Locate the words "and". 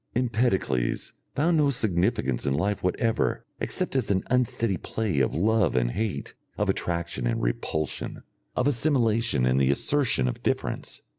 5.75-5.91, 7.27-7.43, 9.45-9.61